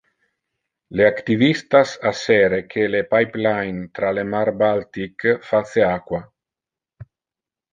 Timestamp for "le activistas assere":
0.99-2.61